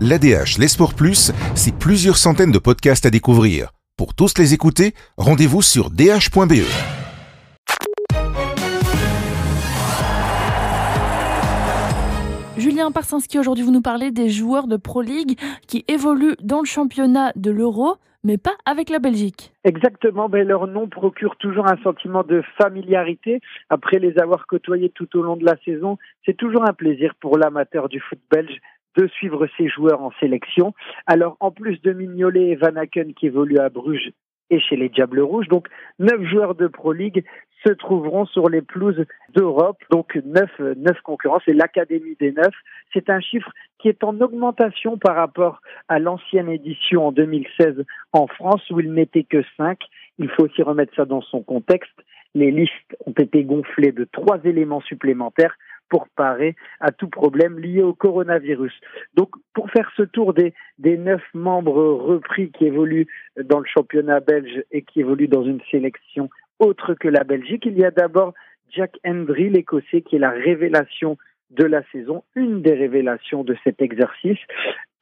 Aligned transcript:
L'ADH, 0.00 0.58
les 0.58 0.66
Sports 0.66 0.94
Plus, 0.94 1.30
c'est 1.54 1.78
plusieurs 1.78 2.16
centaines 2.16 2.50
de 2.50 2.58
podcasts 2.58 3.06
à 3.06 3.10
découvrir. 3.10 3.70
Pour 3.96 4.12
tous 4.12 4.38
les 4.38 4.52
écouter, 4.52 4.92
rendez-vous 5.16 5.62
sur 5.62 5.90
dh.be. 5.90 6.64
Julien 12.56 12.90
Parsinski, 12.90 13.38
aujourd'hui 13.38 13.62
vous 13.62 13.70
nous 13.70 13.82
parlez 13.82 14.10
des 14.10 14.30
joueurs 14.30 14.66
de 14.66 14.76
Pro 14.76 15.00
League 15.00 15.38
qui 15.68 15.84
évoluent 15.86 16.36
dans 16.42 16.58
le 16.58 16.66
championnat 16.66 17.32
de 17.36 17.52
l'Euro, 17.52 17.96
mais 18.24 18.36
pas 18.36 18.54
avec 18.66 18.90
la 18.90 18.98
Belgique. 18.98 19.52
Exactement, 19.62 20.28
ben 20.28 20.46
leur 20.48 20.66
nom 20.66 20.88
procure 20.88 21.36
toujours 21.36 21.70
un 21.70 21.76
sentiment 21.84 22.24
de 22.24 22.42
familiarité. 22.60 23.40
Après 23.70 24.00
les 24.00 24.18
avoir 24.18 24.46
côtoyés 24.48 24.90
tout 24.90 25.16
au 25.16 25.22
long 25.22 25.36
de 25.36 25.44
la 25.44 25.56
saison, 25.64 25.98
c'est 26.26 26.36
toujours 26.36 26.68
un 26.68 26.72
plaisir 26.72 27.14
pour 27.20 27.38
l'amateur 27.38 27.88
du 27.88 28.00
foot 28.00 28.18
belge 28.32 28.60
de 28.96 29.06
suivre 29.08 29.46
ces 29.56 29.68
joueurs 29.68 30.02
en 30.02 30.12
sélection. 30.20 30.74
Alors, 31.06 31.36
en 31.40 31.50
plus 31.50 31.80
de 31.82 31.92
Mignolet 31.92 32.50
et 32.50 32.56
Van 32.56 32.76
Aken 32.76 33.14
qui 33.14 33.26
évoluent 33.26 33.58
à 33.58 33.68
Bruges 33.68 34.12
et 34.50 34.60
chez 34.60 34.76
les 34.76 34.88
Diables 34.88 35.20
Rouges, 35.20 35.48
donc 35.48 35.68
neuf 35.98 36.22
joueurs 36.24 36.54
de 36.54 36.66
Pro 36.66 36.92
League 36.92 37.24
se 37.66 37.72
trouveront 37.72 38.26
sur 38.26 38.48
les 38.48 38.62
pelouses 38.62 39.04
d'Europe. 39.34 39.78
Donc 39.90 40.14
neuf, 40.24 40.50
neuf 40.58 41.00
concurrents, 41.02 41.40
c'est 41.44 41.54
l'académie 41.54 42.16
des 42.20 42.32
neuf. 42.32 42.54
C'est 42.92 43.10
un 43.10 43.20
chiffre 43.20 43.50
qui 43.78 43.88
est 43.88 44.04
en 44.04 44.20
augmentation 44.20 44.98
par 44.98 45.16
rapport 45.16 45.60
à 45.88 45.98
l'ancienne 45.98 46.48
édition 46.48 47.06
en 47.06 47.12
2016 47.12 47.84
en 48.12 48.26
France 48.26 48.62
où 48.70 48.80
il 48.80 48.92
n'était 48.92 49.24
que 49.24 49.42
cinq. 49.56 49.80
Il 50.18 50.28
faut 50.28 50.44
aussi 50.44 50.62
remettre 50.62 50.94
ça 50.94 51.04
dans 51.04 51.22
son 51.22 51.42
contexte. 51.42 51.94
Les 52.34 52.50
listes 52.50 52.96
ont 53.06 53.12
été 53.12 53.44
gonflées 53.44 53.92
de 53.92 54.04
trois 54.04 54.38
éléments 54.44 54.80
supplémentaires 54.82 55.56
pour 55.88 56.08
parer 56.16 56.56
à 56.80 56.92
tout 56.92 57.08
problème 57.08 57.58
lié 57.58 57.82
au 57.82 57.94
coronavirus. 57.94 58.72
Donc, 59.14 59.30
pour 59.52 59.70
faire 59.70 59.90
ce 59.96 60.02
tour 60.02 60.34
des, 60.34 60.54
des 60.78 60.96
neuf 60.96 61.22
membres 61.34 61.82
repris 61.82 62.50
qui 62.50 62.66
évoluent 62.66 63.06
dans 63.36 63.60
le 63.60 63.66
championnat 63.66 64.20
belge 64.20 64.64
et 64.70 64.82
qui 64.82 65.00
évoluent 65.00 65.28
dans 65.28 65.44
une 65.44 65.60
sélection 65.70 66.30
autre 66.58 66.94
que 66.94 67.08
la 67.08 67.24
Belgique, 67.24 67.66
il 67.66 67.78
y 67.78 67.84
a 67.84 67.90
d'abord 67.90 68.32
Jack 68.70 68.98
Hendry, 69.04 69.50
l'Écossais, 69.50 70.02
qui 70.02 70.16
est 70.16 70.20
la 70.20 70.30
révélation 70.30 71.16
de 71.50 71.64
la 71.64 71.82
saison, 71.92 72.24
une 72.34 72.62
des 72.62 72.74
révélations 72.74 73.44
de 73.44 73.56
cet 73.64 73.80
exercice. 73.80 74.38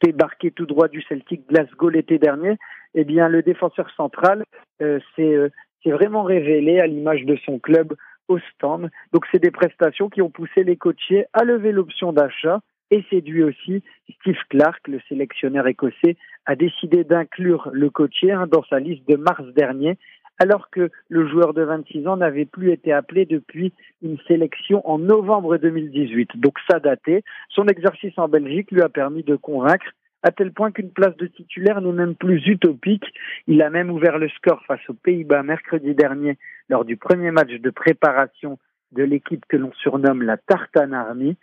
Débarqué 0.03 0.51
tout 0.51 0.67
droit 0.67 0.89
du 0.89 1.01
Celtic 1.03 1.47
Glasgow 1.49 1.89
l'été 1.89 2.19
dernier, 2.19 2.57
eh 2.95 3.05
bien, 3.05 3.29
le 3.29 3.43
défenseur 3.43 3.89
central 3.97 4.45
euh, 4.83 4.99
euh, 5.19 5.49
s'est 5.83 5.91
vraiment 5.91 6.25
révélé 6.25 6.81
à 6.81 6.87
l'image 6.87 7.25
de 7.25 7.37
son 7.47 7.59
club 7.59 7.95
au 8.29 8.39
stand. 8.55 8.91
Donc, 9.13 9.25
c'est 9.31 9.43
des 9.43 9.51
prestations 9.51 10.09
qui 10.09 10.23
ont 10.23 10.31
poussé 10.31 10.65
les 10.65 10.77
coachés 10.77 11.27
à 11.33 11.45
lever 11.45 11.73
l'option 11.73 12.13
d'achat 12.13 12.61
et 12.91 13.05
séduit 13.09 13.43
aussi 13.43 13.83
Steve 14.21 14.39
Clark, 14.51 14.87
le 14.87 15.01
sélectionneur 15.09 15.67
écossais, 15.67 16.17
a 16.45 16.57
décidé 16.57 17.05
d'inclure 17.05 17.71
le 17.73 17.89
coaché 17.89 18.33
hein, 18.33 18.47
dans 18.47 18.65
sa 18.65 18.81
liste 18.81 19.09
de 19.09 19.17
mars 19.17 19.45
dernier 19.55 19.99
alors 20.39 20.71
que 20.71 20.91
le 21.09 21.29
joueur 21.29 21.55
de 21.55 21.63
26 21.63 22.07
ans 22.09 22.17
n'avait 22.17 22.47
plus 22.47 22.73
été 22.73 22.93
appelé 22.93 23.27
depuis 23.27 23.73
une 24.03 24.19
sélection 24.27 24.87
en 24.89 24.99
novembre 24.99 25.57
2018. 25.57 26.31
Donc 26.37 26.55
ça 26.69 26.81
datait. 26.81 27.23
Son 27.51 27.67
exercice 27.67 28.15
en 28.17 28.29
Belgique 28.29 28.73
lui 28.73 28.83
a 28.83 28.89
permis 28.89 29.23
de 29.23 29.37
convaincre 29.37 29.87
à 30.23 30.31
tel 30.31 30.53
point 30.53 30.71
qu'une 30.71 30.91
place 30.91 31.17
de 31.17 31.27
titulaire 31.27 31.81
n'est 31.81 31.93
même 31.93 32.15
plus 32.15 32.47
utopique. 32.47 33.05
Il 33.47 33.63
a 33.63 33.71
même 33.71 33.91
ouvert 33.91 34.19
le 34.19 34.29
score 34.29 34.63
face 34.67 34.89
aux 34.89 34.95
Pays-Bas 34.95 35.43
mercredi 35.43 35.95
dernier 35.95 36.39
lors 36.69 36.85
du 36.85 36.97
premier 36.97 37.31
match 37.31 37.53
de 37.53 37.71
préparation 37.71 38.59
de 38.93 39.03
l'équipe 39.03 39.45
que 39.49 39.57
l'on 39.57 39.73
surnomme 39.73 40.23
la 40.23 40.37
Tartan 40.37 40.93
Army. 40.93 41.37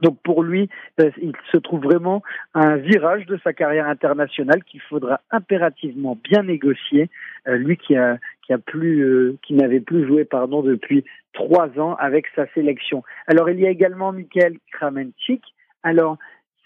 Donc 0.00 0.18
pour 0.22 0.42
lui, 0.42 0.68
euh, 1.00 1.10
il 1.20 1.32
se 1.50 1.58
trouve 1.58 1.82
vraiment 1.82 2.22
un 2.54 2.76
virage 2.76 3.26
de 3.26 3.38
sa 3.44 3.52
carrière 3.52 3.86
internationale 3.86 4.64
qu'il 4.64 4.80
faudra 4.80 5.20
impérativement 5.30 6.16
bien 6.22 6.42
négocier. 6.42 7.10
Euh, 7.48 7.56
lui 7.56 7.76
qui 7.76 7.96
a 7.96 8.18
plus 8.64 9.02
euh, 9.02 9.38
qui 9.42 9.54
n'avait 9.54 9.80
plus 9.80 10.06
joué 10.06 10.24
pardon 10.24 10.62
depuis 10.62 11.04
trois 11.32 11.68
ans 11.78 11.94
avec 11.96 12.26
sa 12.34 12.46
sélection. 12.54 13.02
Alors 13.26 13.50
il 13.50 13.60
y 13.60 13.66
a 13.66 13.70
également 13.70 14.12
Michael 14.12 14.56
Kramenchik. 14.72 15.42
Alors 15.82 16.16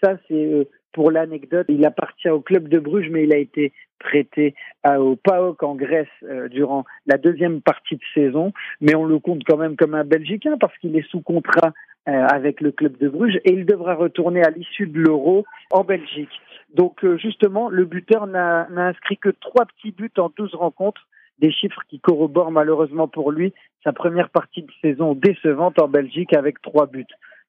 ça 0.01 0.17
c'est 0.27 0.67
pour 0.95 1.11
l'anecdote, 1.11 1.65
il 1.67 1.85
appartient 1.85 2.29
au 2.29 2.39
club 2.39 2.69
de 2.69 2.79
Bruges, 2.79 3.09
mais 3.11 3.25
il 3.25 3.33
a 3.33 3.37
été 3.37 3.73
prêté 3.99 4.55
au 4.87 5.17
PAOK 5.17 5.61
en 5.61 5.75
Grèce 5.75 6.07
durant 6.49 6.85
la 7.05 7.17
deuxième 7.17 7.61
partie 7.61 7.95
de 7.95 8.01
saison. 8.13 8.53
Mais 8.79 8.95
on 8.95 9.03
le 9.03 9.19
compte 9.19 9.43
quand 9.45 9.57
même 9.57 9.75
comme 9.75 9.93
un 9.93 10.05
Belgicain 10.05 10.57
parce 10.57 10.77
qu'il 10.77 10.95
est 10.95 11.07
sous 11.09 11.19
contrat 11.19 11.73
euh, 12.07 12.27
avec 12.27 12.61
le 12.61 12.71
club 12.71 12.95
de 12.97 13.09
Bruges 13.09 13.39
et 13.45 13.51
il 13.51 13.65
devra 13.65 13.95
retourner 13.95 14.43
à 14.43 14.51
l'issue 14.51 14.85
de 14.85 14.99
l'Euro 14.99 15.43
en 15.71 15.83
Belgique. 15.83 16.39
Donc 16.71 17.03
euh, 17.03 17.17
justement, 17.17 17.67
le 17.67 17.83
buteur 17.83 18.27
n'a 18.27 18.67
inscrit 18.77 19.17
que 19.17 19.29
trois 19.29 19.65
petits 19.65 19.91
buts 19.91 20.11
en 20.19 20.31
douze 20.37 20.53
rencontres, 20.53 21.07
des 21.39 21.51
chiffres 21.51 21.81
qui 21.89 21.99
corroborent 21.99 22.51
malheureusement 22.51 23.07
pour 23.07 23.31
lui 23.31 23.53
sa 23.83 23.91
première 23.91 24.29
partie 24.29 24.61
de 24.61 24.71
saison 24.83 25.15
décevante 25.15 25.81
en 25.81 25.87
Belgique 25.87 26.33
avec 26.33 26.61
trois 26.61 26.85
buts. 26.85 27.07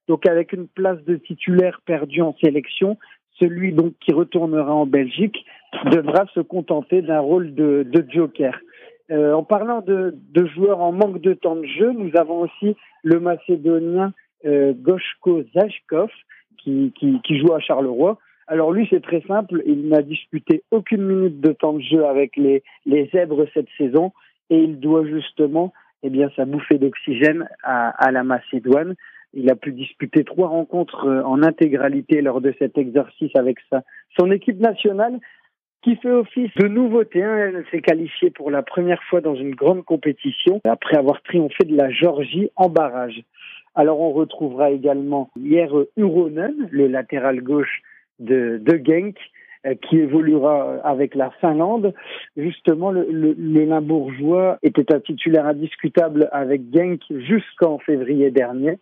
Donc 0.08 0.26
avec 0.26 0.54
une 0.54 0.68
place 0.68 1.04
de 1.04 1.16
titulaire 1.16 1.82
perdue 1.84 2.22
en 2.22 2.34
sélection, 2.42 2.96
celui 3.38 3.72
donc 3.72 3.94
qui 4.00 4.12
retournera 4.12 4.74
en 4.74 4.86
Belgique 4.86 5.44
devra 5.90 6.26
se 6.34 6.40
contenter 6.40 7.02
d'un 7.02 7.20
rôle 7.20 7.54
de, 7.54 7.86
joker. 8.08 8.58
Euh, 9.10 9.32
en 9.32 9.44
parlant 9.44 9.82
de, 9.82 10.14
joueurs 10.54 10.80
en 10.80 10.92
manque 10.92 11.20
de 11.20 11.34
temps 11.34 11.56
de 11.56 11.66
jeu, 11.66 11.92
nous 11.92 12.10
avons 12.16 12.40
aussi 12.40 12.76
le 13.02 13.20
Macédonien 13.20 14.12
euh, 14.44 14.72
Goshko 14.74 15.42
Zajkov, 15.54 16.10
qui, 16.56 17.22
joue 17.30 17.52
à 17.52 17.60
Charleroi. 17.60 18.18
Alors 18.48 18.72
lui, 18.72 18.86
c'est 18.90 19.02
très 19.02 19.20
simple, 19.22 19.62
il 19.66 19.88
n'a 19.88 20.02
disputé 20.02 20.62
aucune 20.70 21.02
minute 21.02 21.40
de 21.40 21.52
temps 21.52 21.74
de 21.74 21.82
jeu 21.82 22.04
avec 22.06 22.36
les, 22.36 22.62
zèbres 23.12 23.46
cette 23.54 23.68
saison 23.78 24.12
et 24.50 24.58
il 24.58 24.80
doit 24.80 25.04
justement 25.04 25.72
eh 26.02 26.10
bien, 26.10 26.30
sa 26.36 26.44
bouffée 26.44 26.78
d'oxygène 26.78 27.48
à 27.62 28.10
la 28.12 28.24
Macédoine. 28.24 28.94
Il 29.38 29.50
a 29.50 29.54
pu 29.54 29.72
disputer 29.72 30.24
trois 30.24 30.48
rencontres 30.48 31.06
euh, 31.06 31.22
en 31.22 31.42
intégralité 31.42 32.22
lors 32.22 32.40
de 32.40 32.54
cet 32.58 32.78
exercice 32.78 33.30
avec 33.36 33.58
sa, 33.70 33.82
son 34.18 34.32
équipe 34.32 34.58
nationale 34.58 35.20
qui 35.82 35.96
fait 35.96 36.10
office 36.10 36.50
de 36.56 36.66
nouveauté. 36.66 37.22
Hein. 37.22 37.36
Elle 37.36 37.64
s'est 37.70 37.82
qualifiée 37.82 38.30
pour 38.30 38.50
la 38.50 38.62
première 38.62 39.02
fois 39.04 39.20
dans 39.20 39.34
une 39.34 39.54
grande 39.54 39.84
compétition 39.84 40.62
après 40.66 40.96
avoir 40.96 41.22
triomphé 41.22 41.64
de 41.64 41.76
la 41.76 41.90
Georgie 41.90 42.48
en 42.56 42.70
barrage. 42.70 43.22
Alors 43.74 44.00
on 44.00 44.12
retrouvera 44.12 44.70
également 44.70 45.28
hier 45.38 45.70
Uronen, 45.98 46.68
le 46.70 46.86
latéral 46.86 47.42
gauche 47.42 47.82
de, 48.18 48.58
de 48.58 48.80
Genk, 48.82 49.18
euh, 49.66 49.74
qui 49.74 49.98
évoluera 49.98 50.76
avec 50.82 51.14
la 51.14 51.30
Finlande. 51.42 51.92
Justement, 52.38 52.90
le, 52.90 53.06
le, 53.10 53.64
Limbourgeois 53.66 54.58
était 54.62 54.94
un 54.94 55.00
titulaire 55.00 55.46
indiscutable 55.46 56.30
avec 56.32 56.62
Genk 56.72 57.02
jusqu'en 57.10 57.78
février 57.78 58.30
dernier. 58.30 58.78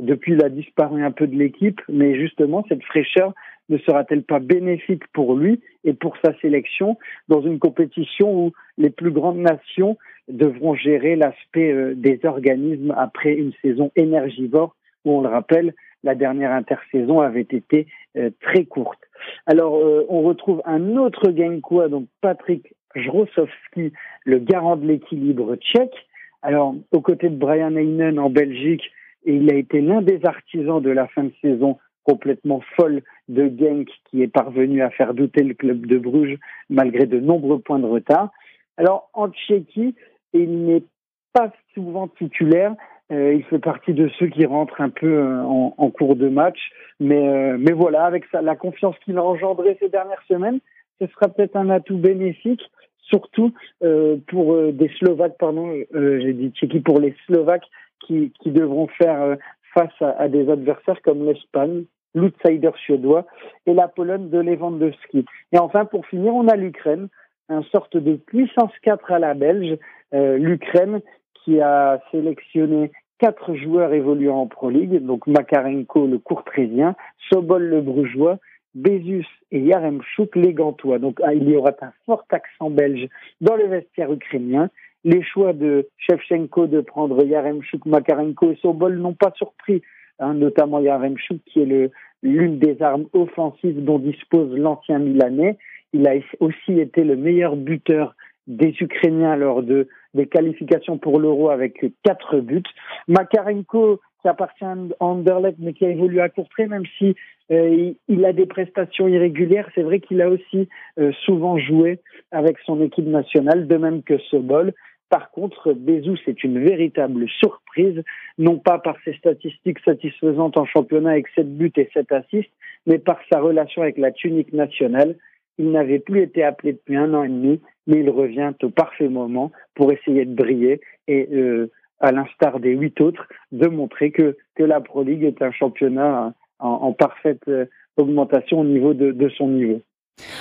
Depuis, 0.00 0.32
il 0.32 0.44
a 0.44 0.48
disparu 0.48 1.04
un 1.04 1.10
peu 1.12 1.26
de 1.26 1.36
l'équipe, 1.36 1.80
mais 1.88 2.18
justement, 2.18 2.64
cette 2.68 2.82
fraîcheur 2.82 3.34
ne 3.68 3.78
sera-t-elle 3.78 4.24
pas 4.24 4.40
bénéfique 4.40 5.06
pour 5.12 5.34
lui 5.34 5.60
et 5.84 5.92
pour 5.92 6.16
sa 6.24 6.36
sélection 6.40 6.98
dans 7.28 7.40
une 7.40 7.58
compétition 7.58 8.46
où 8.46 8.52
les 8.78 8.90
plus 8.90 9.10
grandes 9.10 9.38
nations 9.38 9.96
devront 10.28 10.74
gérer 10.74 11.16
l'aspect 11.16 11.72
euh, 11.72 11.94
des 11.94 12.20
organismes 12.24 12.94
après 12.96 13.32
une 13.32 13.52
saison 13.62 13.90
énergivore 13.96 14.76
où, 15.04 15.18
on 15.18 15.22
le 15.22 15.28
rappelle, 15.28 15.74
la 16.04 16.14
dernière 16.14 16.52
intersaison 16.52 17.20
avait 17.20 17.40
été 17.40 17.86
euh, 18.16 18.30
très 18.40 18.64
courte. 18.64 19.00
Alors, 19.46 19.76
euh, 19.76 20.04
on 20.08 20.22
retrouve 20.22 20.62
un 20.64 20.96
autre 20.96 21.30
Gainkois, 21.30 21.88
donc 21.88 22.06
Patrick 22.20 22.74
Jrosowski, 22.94 23.92
le 24.24 24.38
garant 24.38 24.76
de 24.76 24.86
l'équilibre 24.86 25.56
tchèque. 25.56 26.06
Alors, 26.42 26.74
aux 26.90 27.00
côtés 27.00 27.28
de 27.28 27.36
Brian 27.36 27.76
Heinen 27.76 28.18
en 28.18 28.30
Belgique, 28.30 28.90
il 29.24 29.50
a 29.50 29.54
été 29.54 29.80
l'un 29.80 30.02
des 30.02 30.24
artisans 30.24 30.82
de 30.82 30.90
la 30.90 31.06
fin 31.08 31.24
de 31.24 31.32
saison 31.40 31.78
complètement 32.04 32.60
folle 32.76 33.02
de 33.28 33.44
Genk 33.44 33.88
qui 34.10 34.22
est 34.22 34.28
parvenu 34.28 34.82
à 34.82 34.90
faire 34.90 35.14
douter 35.14 35.42
le 35.42 35.54
club 35.54 35.86
de 35.86 35.98
Bruges 35.98 36.38
malgré 36.68 37.06
de 37.06 37.20
nombreux 37.20 37.60
points 37.60 37.78
de 37.78 37.86
retard. 37.86 38.30
Alors, 38.76 39.10
en 39.12 39.28
Tchéquie, 39.28 39.94
il 40.32 40.64
n'est 40.64 40.84
pas 41.32 41.52
souvent 41.74 42.08
titulaire. 42.08 42.74
Euh, 43.12 43.34
il 43.34 43.44
fait 43.44 43.58
partie 43.58 43.92
de 43.92 44.08
ceux 44.18 44.28
qui 44.28 44.46
rentrent 44.46 44.80
un 44.80 44.88
peu 44.88 45.06
euh, 45.06 45.42
en, 45.42 45.90
cours 45.90 46.16
de 46.16 46.28
match. 46.28 46.58
Mais, 46.98 47.28
euh, 47.28 47.56
mais 47.58 47.72
voilà, 47.72 48.04
avec 48.04 48.24
ça, 48.32 48.42
la 48.42 48.56
confiance 48.56 48.96
qu'il 49.04 49.18
a 49.18 49.22
engendrée 49.22 49.76
ces 49.80 49.88
dernières 49.88 50.22
semaines, 50.28 50.60
ce 51.00 51.06
sera 51.08 51.28
peut-être 51.28 51.56
un 51.56 51.68
atout 51.68 51.98
bénéfique, 51.98 52.62
surtout 53.02 53.52
euh, 53.82 54.16
pour 54.28 54.56
des 54.72 54.88
Slovaques, 54.98 55.36
pardon, 55.38 55.74
j'ai 55.92 56.32
dit 56.32 56.50
Tchéquie, 56.50 56.80
pour 56.80 57.00
les 57.00 57.14
Slovaques 57.26 57.66
qui, 58.06 58.32
devront 58.46 58.88
faire 58.88 59.36
face 59.74 59.92
à, 60.00 60.10
à, 60.20 60.28
des 60.28 60.50
adversaires 60.50 61.00
comme 61.02 61.24
l'Espagne, 61.24 61.84
l'outsider 62.14 62.70
suédois, 62.84 63.26
et 63.66 63.74
la 63.74 63.88
Pologne 63.88 64.28
de 64.28 64.38
Lewandowski. 64.38 65.24
Et 65.52 65.58
enfin, 65.58 65.84
pour 65.84 66.06
finir, 66.06 66.34
on 66.34 66.48
a 66.48 66.56
l'Ukraine, 66.56 67.08
un 67.48 67.62
sorte 67.64 67.96
de 67.96 68.14
puissance 68.14 68.72
4 68.82 69.12
à 69.12 69.18
la 69.18 69.34
Belge, 69.34 69.78
euh, 70.14 70.36
l'Ukraine 70.36 71.00
qui 71.44 71.60
a 71.60 72.00
sélectionné 72.10 72.92
quatre 73.18 73.54
joueurs 73.54 73.92
évoluant 73.92 74.40
en 74.40 74.46
Pro 74.46 74.70
League, 74.70 75.04
donc 75.04 75.26
Makarenko 75.26 76.06
le 76.06 76.18
courtrésien, 76.18 76.94
Sobol 77.30 77.62
le 77.62 77.80
brugeois 77.80 78.38
Bézus 78.74 79.26
et 79.50 79.60
Yaremchuk, 79.60 80.34
les 80.34 80.54
Gantois. 80.54 80.98
Donc 80.98 81.20
ah, 81.22 81.34
il 81.34 81.48
y 81.48 81.56
aura 81.56 81.72
un 81.82 81.92
fort 82.06 82.24
accent 82.30 82.70
belge 82.70 83.08
dans 83.40 83.56
le 83.56 83.66
vestiaire 83.66 84.12
ukrainien. 84.12 84.70
Les 85.04 85.22
choix 85.22 85.52
de 85.52 85.88
Shevchenko 85.98 86.66
de 86.66 86.80
prendre 86.80 87.24
Yaremchuk, 87.24 87.86
Makarenko 87.86 88.52
et 88.52 88.58
Sobol 88.62 88.98
n'ont 88.98 89.14
pas 89.14 89.32
surpris, 89.36 89.82
hein, 90.18 90.34
notamment 90.34 90.80
Yaremchuk 90.80 91.38
qui 91.46 91.60
est 91.60 91.90
l'une 92.22 92.58
des 92.58 92.80
armes 92.82 93.06
offensives 93.12 93.82
dont 93.82 93.98
dispose 93.98 94.56
l'ancien 94.56 94.98
Milanais. 95.00 95.58
Il 95.92 96.06
a 96.06 96.14
aussi 96.40 96.78
été 96.78 97.04
le 97.04 97.16
meilleur 97.16 97.56
buteur 97.56 98.14
des 98.46 98.74
Ukrainiens 98.80 99.36
lors 99.36 99.62
de, 99.62 99.88
des 100.14 100.26
qualifications 100.26 100.98
pour 100.98 101.18
l'Euro 101.18 101.50
avec 101.50 101.84
quatre 102.04 102.40
buts. 102.40 102.62
Makarenko, 103.08 104.00
qui 104.20 104.28
appartient 104.28 104.64
à 104.64 104.76
Anderlecht, 105.00 105.58
mais 105.58 105.72
qui 105.72 105.84
a 105.84 105.90
évolué 105.90 106.20
à 106.20 106.28
même 106.66 106.84
si 106.98 107.14
euh, 107.50 107.92
il 108.08 108.24
a 108.24 108.32
des 108.32 108.46
prestations 108.46 109.08
irrégulières, 109.08 109.68
c'est 109.74 109.82
vrai 109.82 110.00
qu'il 110.00 110.22
a 110.22 110.28
aussi 110.28 110.68
euh, 110.98 111.12
souvent 111.24 111.58
joué 111.58 111.98
avec 112.30 112.56
son 112.64 112.80
équipe 112.80 113.06
nationale, 113.06 113.66
de 113.66 113.76
même 113.76 114.02
que 114.02 114.18
Sobol. 114.30 114.72
Par 115.12 115.30
contre, 115.30 115.74
Bezou, 115.74 116.16
c'est 116.24 116.42
une 116.42 116.58
véritable 116.58 117.28
surprise, 117.28 118.02
non 118.38 118.58
pas 118.58 118.78
par 118.78 118.96
ses 119.04 119.12
statistiques 119.12 119.80
satisfaisantes 119.84 120.56
en 120.56 120.64
championnat 120.64 121.10
avec 121.10 121.28
7 121.34 121.54
buts 121.54 121.70
et 121.76 121.90
7 121.92 122.10
assists, 122.12 122.50
mais 122.86 122.98
par 122.98 123.18
sa 123.30 123.38
relation 123.38 123.82
avec 123.82 123.98
la 123.98 124.10
tunique 124.10 124.54
nationale. 124.54 125.16
Il 125.58 125.70
n'avait 125.70 125.98
plus 125.98 126.22
été 126.22 126.42
appelé 126.42 126.72
depuis 126.72 126.96
un 126.96 127.12
an 127.12 127.24
et 127.24 127.28
demi, 127.28 127.60
mais 127.86 128.00
il 128.00 128.08
revient 128.08 128.54
au 128.62 128.70
parfait 128.70 129.10
moment 129.10 129.52
pour 129.74 129.92
essayer 129.92 130.24
de 130.24 130.34
briller 130.34 130.80
et, 131.08 131.28
euh, 131.30 131.70
à 132.00 132.10
l'instar 132.10 132.58
des 132.58 132.70
huit 132.70 132.98
autres, 133.02 133.28
de 133.52 133.68
montrer 133.68 134.12
que, 134.12 134.38
que 134.54 134.62
la 134.62 134.80
Pro 134.80 135.02
League 135.02 135.24
est 135.24 135.42
un 135.42 135.52
championnat 135.52 136.32
en, 136.58 136.92
parfaite 136.94 137.42
euh, 137.48 137.66
augmentation 137.98 138.60
au 138.60 138.64
niveau 138.64 138.94
de, 138.94 139.12
de, 139.12 139.28
son 139.28 139.48
niveau. 139.48 139.82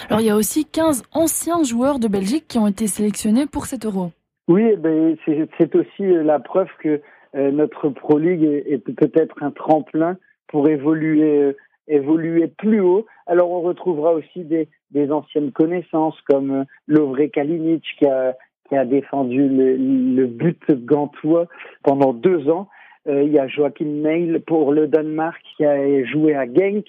Alors 0.07 0.21
il 0.21 0.27
y 0.27 0.29
a 0.29 0.37
aussi 0.37 0.63
15 0.63 1.03
anciens 1.11 1.61
joueurs 1.63 1.99
de 1.99 2.07
Belgique 2.07 2.45
qui 2.47 2.57
ont 2.57 2.67
été 2.67 2.87
sélectionnés 2.87 3.47
pour 3.47 3.65
cet 3.65 3.85
euro. 3.85 4.13
Oui, 4.47 4.63
eh 4.71 5.45
c'est 5.57 5.75
aussi 5.75 6.03
la 6.03 6.39
preuve 6.39 6.69
que 6.79 7.01
euh, 7.35 7.51
notre 7.51 7.89
Pro 7.89 8.17
League 8.17 8.43
est, 8.43 8.79
peut-être 8.79 9.41
un 9.43 9.51
tremplin 9.51 10.17
pour 10.47 10.67
évoluer 10.67 11.55
évoluer 11.87 12.47
plus 12.47 12.79
haut. 12.79 13.05
Alors 13.27 13.51
on 13.51 13.61
retrouvera 13.61 14.13
aussi 14.13 14.43
des, 14.43 14.67
des 14.91 15.11
anciennes 15.11 15.51
connaissances 15.51 16.19
comme 16.21 16.51
euh, 16.51 16.63
Lovre 16.87 17.25
Kalinic 17.25 17.83
qui 17.97 18.05
a, 18.05 18.35
qui 18.67 18.75
a 18.75 18.85
défendu 18.85 19.47
le, 19.47 19.75
le 19.75 20.25
but 20.27 20.71
gantois 20.71 21.47
pendant 21.83 22.13
deux 22.13 22.49
ans. 22.49 22.67
Euh, 23.07 23.23
il 23.23 23.31
y 23.31 23.39
a 23.39 23.47
Joachim 23.47 24.01
Meil 24.01 24.41
pour 24.41 24.71
le 24.73 24.87
Danemark 24.87 25.41
qui 25.57 25.65
a 25.65 26.03
joué 26.05 26.35
à 26.35 26.45
Genk. 26.45 26.85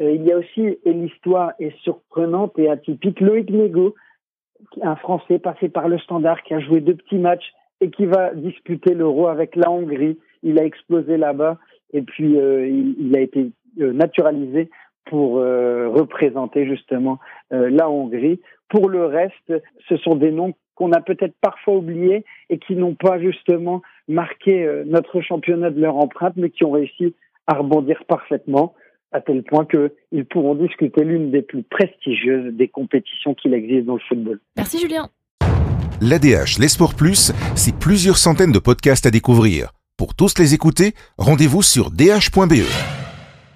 Euh, 0.00 0.12
il 0.12 0.24
y 0.24 0.32
a 0.32 0.38
aussi, 0.38 0.78
et 0.84 0.92
l'histoire 0.92 1.52
est 1.58 1.76
surprenante 1.82 2.58
et 2.58 2.68
atypique, 2.68 3.20
Loïc 3.20 3.50
Nego, 3.50 3.94
un 4.82 4.96
Français 4.96 5.38
passé 5.38 5.68
par 5.68 5.88
le 5.88 5.98
Standard 5.98 6.42
qui 6.42 6.54
a 6.54 6.60
joué 6.60 6.80
deux 6.80 6.94
petits 6.94 7.18
matchs 7.18 7.52
et 7.80 7.90
qui 7.90 8.06
va 8.06 8.34
disputer 8.34 8.94
l'Euro 8.94 9.28
avec 9.28 9.56
la 9.56 9.70
Hongrie. 9.70 10.18
Il 10.42 10.58
a 10.58 10.64
explosé 10.64 11.16
là-bas 11.16 11.58
et 11.92 12.02
puis 12.02 12.38
euh, 12.38 12.68
il, 12.68 13.16
a 13.16 13.20
été 13.20 13.50
euh, 13.80 13.92
naturalisé 13.92 14.70
pour 15.06 15.38
euh, 15.38 15.88
représenter 15.88 16.66
justement 16.66 17.18
la 17.50 17.88
Hongrie. 17.88 18.40
Pour 18.68 18.88
le 18.88 19.06
reste, 19.06 19.52
ce 19.88 19.96
sont 19.98 20.16
des 20.16 20.32
noms 20.32 20.52
qu'on 20.74 20.92
a 20.92 21.00
peut-être 21.00 21.34
parfois 21.40 21.76
oubliés 21.76 22.24
et 22.50 22.58
qui 22.58 22.74
n'ont 22.74 22.94
pas 22.94 23.18
justement 23.20 23.82
marqué 24.08 24.82
notre 24.84 25.20
championnat 25.20 25.70
de 25.70 25.80
leur 25.80 25.96
empreinte, 25.96 26.34
mais 26.36 26.50
qui 26.50 26.64
ont 26.64 26.72
réussi 26.72 27.14
à 27.46 27.54
rebondir 27.54 28.04
parfaitement, 28.06 28.74
à 29.12 29.20
tel 29.20 29.42
point 29.42 29.66
qu'ils 29.66 30.24
pourront 30.24 30.54
discuter 30.54 31.04
l'une 31.04 31.30
des 31.30 31.42
plus 31.42 31.62
prestigieuses 31.62 32.52
des 32.54 32.68
compétitions 32.68 33.34
qu'il 33.34 33.54
existe 33.54 33.86
dans 33.86 33.94
le 33.94 34.00
football. 34.08 34.40
Merci 34.56 34.78
Julien. 34.78 35.08
L'ADH, 36.00 36.58
les 36.60 36.68
Sports 36.68 36.94
Plus, 36.94 37.32
c'est 37.54 37.74
plusieurs 37.78 38.18
centaines 38.18 38.52
de 38.52 38.58
podcasts 38.58 39.06
à 39.06 39.10
découvrir. 39.10 39.72
Pour 39.96 40.14
tous 40.14 40.38
les 40.38 40.52
écouter, 40.52 40.92
rendez-vous 41.16 41.62
sur 41.62 41.90
dh.be. 41.90 42.95